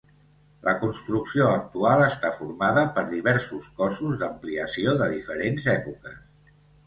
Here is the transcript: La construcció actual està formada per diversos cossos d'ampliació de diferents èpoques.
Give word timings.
La 0.67 0.71
construcció 0.83 1.49
actual 1.57 2.01
està 2.05 2.31
formada 2.37 2.85
per 2.97 3.03
diversos 3.11 3.69
cossos 3.81 4.17
d'ampliació 4.23 4.97
de 5.03 5.11
diferents 5.15 5.69
èpoques. 5.77 6.19